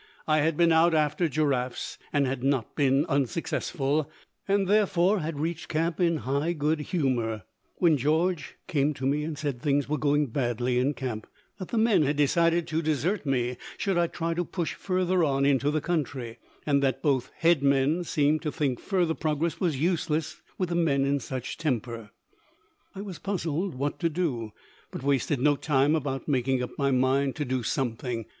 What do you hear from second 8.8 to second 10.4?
to me and said things were going